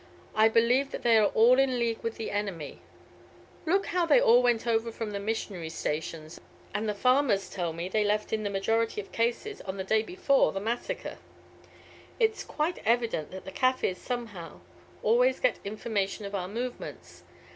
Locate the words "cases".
9.11-9.61